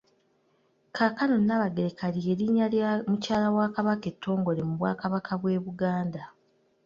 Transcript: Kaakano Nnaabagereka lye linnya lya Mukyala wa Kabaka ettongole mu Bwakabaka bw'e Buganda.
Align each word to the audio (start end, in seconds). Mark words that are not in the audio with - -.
Kaakano 0.95 1.35
Nnaabagereka 1.39 2.05
lye 2.15 2.33
linnya 2.39 2.67
lya 2.73 2.89
Mukyala 3.09 3.47
wa 3.57 3.67
Kabaka 3.75 4.05
ettongole 4.13 4.61
mu 4.69 4.73
Bwakabaka 4.79 5.31
bw'e 5.41 5.57
Buganda. 5.65 6.23